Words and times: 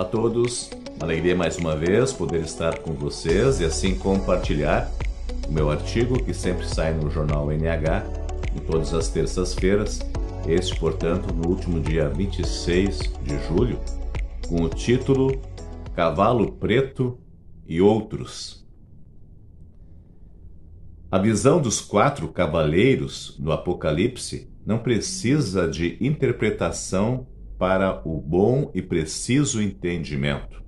Olá 0.00 0.08
a 0.08 0.12
todos, 0.12 0.70
alegria 0.98 1.36
mais 1.36 1.58
uma 1.58 1.76
vez 1.76 2.10
poder 2.10 2.40
estar 2.40 2.78
com 2.78 2.94
vocês 2.94 3.60
e 3.60 3.66
assim 3.66 3.94
compartilhar 3.94 4.90
o 5.46 5.52
meu 5.52 5.70
artigo 5.70 6.24
que 6.24 6.32
sempre 6.32 6.66
sai 6.66 6.94
no 6.94 7.10
jornal 7.10 7.52
NH 7.52 8.02
em 8.56 8.60
todas 8.60 8.94
as 8.94 9.10
terças-feiras, 9.10 10.00
este, 10.48 10.80
portanto, 10.80 11.34
no 11.34 11.46
último 11.46 11.78
dia 11.80 12.08
26 12.08 12.98
de 13.22 13.46
julho, 13.46 13.78
com 14.48 14.62
o 14.62 14.70
título 14.70 15.38
Cavalo 15.94 16.50
Preto 16.52 17.18
e 17.66 17.82
Outros. 17.82 18.66
A 21.12 21.18
visão 21.18 21.60
dos 21.60 21.78
quatro 21.78 22.26
cavaleiros 22.28 23.36
no 23.38 23.52
Apocalipse 23.52 24.50
não 24.64 24.78
precisa 24.78 25.68
de 25.68 25.98
interpretação 26.00 27.26
para 27.60 28.00
o 28.08 28.18
bom 28.18 28.70
e 28.72 28.80
preciso 28.80 29.60
entendimento. 29.60 30.62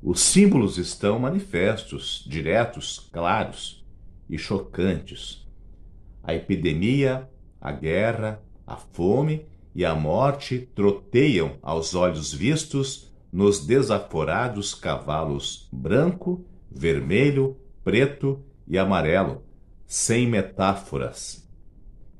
Os 0.00 0.20
símbolos 0.20 0.78
estão 0.78 1.18
manifestos, 1.18 2.24
diretos, 2.28 3.10
claros 3.12 3.84
e 4.28 4.38
chocantes. 4.38 5.44
A 6.22 6.32
epidemia, 6.32 7.28
a 7.60 7.72
guerra, 7.72 8.40
a 8.64 8.76
fome 8.76 9.44
e 9.74 9.84
a 9.84 9.92
morte 9.92 10.68
troteiam 10.76 11.58
aos 11.60 11.92
olhos 11.92 12.32
vistos 12.32 13.12
nos 13.32 13.66
desaforados 13.66 14.76
cavalos 14.76 15.68
branco, 15.72 16.46
vermelho, 16.70 17.56
preto 17.82 18.44
e 18.64 18.78
amarelo, 18.78 19.42
sem 19.88 20.24
metáforas. 20.24 21.50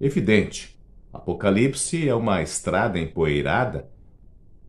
Evidente, 0.00 0.76
Apocalipse 1.12 2.08
é 2.08 2.14
uma 2.14 2.40
estrada 2.40 2.98
empoeirada 2.98 3.90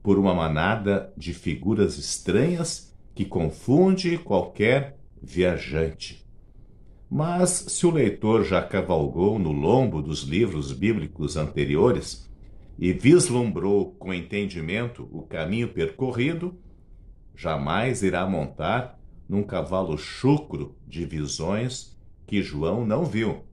por 0.02 0.18
uma 0.18 0.34
manada 0.34 1.14
de 1.16 1.34
figuras 1.34 1.98
estranhas 1.98 2.96
que 3.14 3.26
confunde 3.26 4.18
qualquer 4.18 4.98
viajante. 5.22 6.26
Mas 7.08 7.50
se 7.50 7.86
o 7.86 7.92
leitor 7.92 8.44
já 8.44 8.64
cavalgou 8.64 9.38
no 9.38 9.52
lombo 9.52 10.02
dos 10.02 10.24
livros 10.24 10.72
bíblicos 10.72 11.38
anteriores 11.38 12.28
e 12.80 12.92
vislumbrou 12.92 13.92
com 14.00 14.12
entendimento 14.12 15.08
o 15.12 15.22
caminho 15.22 15.68
percorrido, 15.68 16.58
jamais 17.36 18.02
irá 18.02 18.26
montar 18.26 19.00
num 19.30 19.44
cavalo 19.44 19.96
chucro 19.98 20.76
de 20.88 21.06
visões 21.06 21.96
que 22.26 22.42
João 22.42 22.84
não 22.84 23.06
viu 23.06 23.44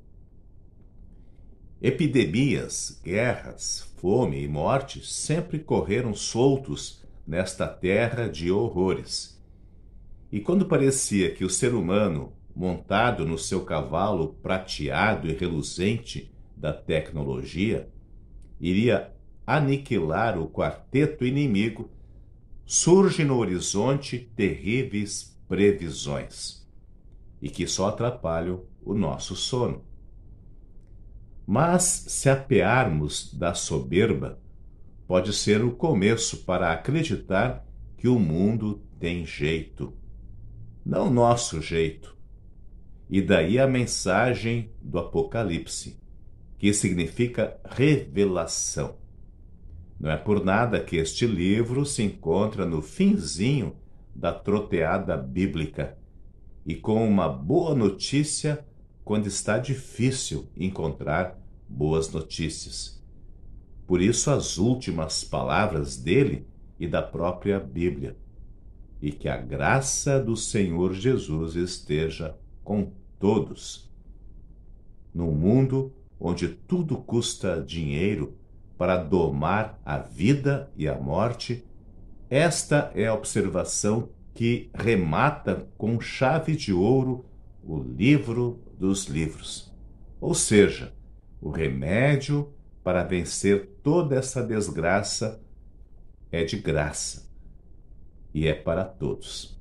Epidemias, 1.81 3.01
guerras, 3.05 3.89
fome 3.99 4.43
e 4.43 4.49
morte 4.49 5.07
sempre 5.07 5.61
correram 5.61 6.13
soltos 6.13 7.05
nesta 7.25 7.69
terra 7.69 8.29
de 8.29 8.51
horrores. 8.51 9.41
E 10.33 10.41
quando 10.41 10.67
parecia 10.67 11.33
que 11.33 11.45
o 11.45 11.51
ser 11.51 11.75
humano, 11.75 12.33
montado 12.55 13.25
no 13.25 13.39
seu 13.39 13.65
cavalo 13.65 14.35
prateado 14.43 15.29
e 15.29 15.33
reluzente 15.33 16.35
da 16.57 16.73
tecnologia, 16.73 17.89
iria 18.61 19.13
aniquilar 19.47 20.37
o 20.37 20.49
quarteto 20.49 21.25
inimigo, 21.25 21.89
surge 22.67 23.23
no 23.25 23.39
horizonte 23.39 24.19
terríveis 24.35 25.39
previsões 25.49 26.67
e 27.41 27.49
que 27.49 27.69
só 27.69 27.87
atrapalham 27.87 28.65
o 28.85 28.95
nosso 28.95 29.37
sono. 29.37 29.87
Mas 31.51 32.05
se 32.09 32.29
apearmos 32.29 33.33
da 33.33 33.55
soberba, 33.55 34.39
pode 35.07 35.33
ser 35.33 35.65
o 35.65 35.71
começo 35.71 36.45
para 36.45 36.71
acreditar 36.71 37.67
que 37.97 38.07
o 38.07 38.19
mundo 38.19 38.83
tem 39.01 39.25
jeito. 39.25 39.97
Não 40.85 41.11
nosso 41.11 41.63
jeito. 41.63 42.15
E 43.09 43.23
daí 43.23 43.59
a 43.59 43.67
mensagem 43.67 44.71
do 44.83 44.99
Apocalipse, 44.99 45.99
que 46.59 46.71
significa 46.75 47.59
revelação. 47.65 48.99
Não 49.99 50.11
é 50.11 50.19
por 50.19 50.45
nada 50.45 50.79
que 50.79 50.97
este 50.97 51.27
livro 51.27 51.87
se 51.87 52.03
encontra 52.03 52.67
no 52.67 52.83
finzinho 52.83 53.75
da 54.15 54.35
troteada 54.35 55.17
bíblica 55.17 55.97
e 56.67 56.75
com 56.75 57.09
uma 57.09 57.27
boa 57.27 57.75
notícia 57.75 58.67
quando 59.09 59.27
está 59.27 59.57
difícil 59.57 60.51
encontrar 60.55 61.41
boas 61.67 62.13
notícias. 62.13 63.03
Por 63.87 64.03
isso, 64.03 64.31
as 64.31 64.59
últimas 64.59 65.25
palavras 65.25 65.97
dele 65.97 66.47
e 66.79 66.87
da 66.87 67.01
própria 67.01 67.59
Bíblia. 67.59 68.19
E 69.01 69.11
que 69.11 69.27
a 69.27 69.39
graça 69.39 70.21
do 70.21 70.37
Senhor 70.37 70.93
Jesus 70.93 71.57
esteja 71.57 72.37
com 72.63 72.93
todos. 73.19 73.91
Num 75.15 75.33
mundo 75.33 75.91
onde 76.21 76.47
tudo 76.47 76.99
custa 76.99 77.65
dinheiro 77.67 78.37
para 78.77 78.99
domar 78.99 79.81
a 79.87 79.97
vida 79.97 80.71
e 80.77 80.87
a 80.87 80.99
morte, 80.99 81.65
esta 82.29 82.93
é 82.95 83.07
a 83.07 83.15
observação 83.15 84.11
que 84.35 84.69
remata 84.75 85.67
com 85.79 85.99
chave 85.99 86.55
de 86.55 86.75
ouro 86.75 87.25
o 87.65 87.79
livro 87.79 88.68
dos 88.79 89.07
livros. 89.07 89.73
Ou 90.21 90.35
seja, 90.35 90.95
o 91.41 91.51
remédio 91.51 92.53
para 92.83 93.03
vencer 93.03 93.79
toda 93.83 94.17
essa 94.17 94.43
desgraça 94.43 95.41
é 96.31 96.45
de 96.45 96.59
graça 96.59 97.29
e 98.33 98.47
é 98.47 98.55
para 98.55 98.85
todos. 98.85 99.59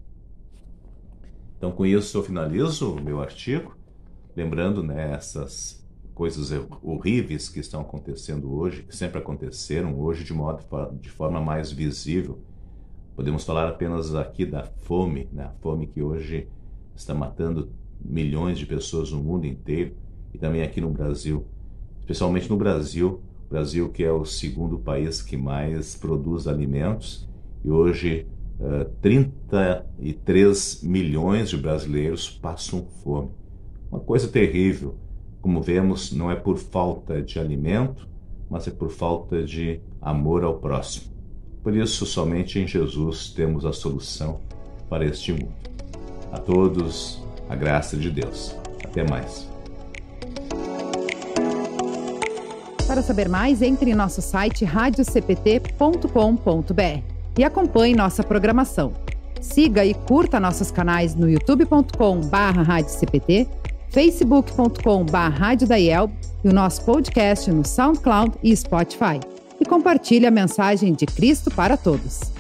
Então, 1.58 1.72
com 1.72 1.86
isso, 1.86 2.18
eu 2.18 2.24
finalizo 2.24 2.94
o 2.94 3.02
meu 3.02 3.20
artigo, 3.20 3.76
lembrando 4.36 4.84
né, 4.84 5.14
essas 5.14 5.84
coisas 6.14 6.52
horríveis 6.82 7.50
que 7.50 7.60
estão 7.60 7.82
acontecendo 7.82 8.52
hoje, 8.54 8.84
que 8.84 8.96
sempre 8.96 9.20
aconteceram 9.20 10.00
hoje 10.00 10.24
de 10.24 10.34
modo 10.34 10.64
de 11.00 11.10
forma 11.10 11.40
mais 11.40 11.72
visível. 11.72 12.42
Podemos 13.16 13.44
falar 13.44 13.68
apenas 13.68 14.14
aqui 14.14 14.46
da 14.46 14.64
fome, 14.64 15.28
né? 15.32 15.46
a 15.46 15.50
fome 15.62 15.88
que 15.88 16.02
hoje 16.02 16.48
está 16.96 17.14
matando 17.14 17.72
milhões 18.04 18.58
de 18.58 18.66
pessoas 18.66 19.12
no 19.12 19.22
mundo 19.22 19.46
inteiro 19.46 19.94
e 20.34 20.38
também 20.38 20.62
aqui 20.62 20.80
no 20.82 20.90
Brasil, 20.90 21.46
especialmente 22.00 22.50
no 22.50 22.58
Brasil, 22.58 23.22
Brasil 23.50 23.90
que 23.90 24.04
é 24.04 24.12
o 24.12 24.26
segundo 24.26 24.78
país 24.78 25.22
que 25.22 25.38
mais 25.38 25.96
produz 25.96 26.48
alimentos 26.48 27.28
e 27.64 27.72
hoje 27.72 28.26
uh, 28.60 28.82
eh, 28.82 28.88
33 29.02 30.84
milhões 30.84 31.50
de 31.50 31.58
brasileiros 31.58 32.30
passam 32.30 32.86
fome. 33.04 33.30
Uma 33.90 34.00
coisa 34.00 34.28
terrível. 34.28 34.96
Como 35.42 35.62
vemos, 35.62 36.12
não 36.12 36.30
é 36.30 36.36
por 36.36 36.58
falta 36.58 37.22
de 37.22 37.40
alimento, 37.40 38.08
mas 38.50 38.68
é 38.68 38.72
por 38.72 38.90
falta 38.90 39.44
de 39.44 39.80
amor 40.02 40.44
ao 40.44 40.58
próximo. 40.60 41.14
Por 41.64 41.76
isso, 41.76 42.06
somente 42.06 42.60
em 42.60 42.68
Jesus 42.68 43.30
temos 43.30 43.66
a 43.66 43.74
solução 43.74 44.40
para 44.90 45.06
este 45.06 45.32
mundo. 45.32 45.54
A 46.32 46.38
todos, 46.38 47.22
a 47.50 47.56
graça 47.56 47.98
de 47.98 48.10
Deus. 48.10 48.56
Até 48.84 49.04
mais. 49.10 49.48
Para 52.88 53.02
saber 53.02 53.28
mais, 53.28 53.62
entre 53.62 53.92
em 53.92 53.96
nosso 53.96 54.22
site 54.22 54.64
radiocpt.com.br 54.64 57.02
e 57.38 57.44
acompanhe 57.44 57.94
nossa 57.96 58.24
programação. 58.24 58.94
Siga 59.42 59.84
e 59.86 59.94
curta 59.94 60.40
nossos 60.40 60.72
canais 60.72 61.14
no 61.14 61.30
youtube.com/radiocpt, 61.30 63.50
facebook.com/radiodaiel 63.90 66.10
e 66.44 66.48
o 66.48 66.54
nosso 66.54 66.86
podcast 66.86 67.52
no 67.52 67.66
SoundCloud 67.66 68.36
e 68.42 68.56
Spotify. 68.56 69.20
E 69.60 69.66
compartilhe 69.66 70.26
a 70.26 70.32
mensagem 70.32 70.94
de 70.94 71.06
Cristo 71.06 71.52
para 71.52 71.76
todos. 71.76 72.37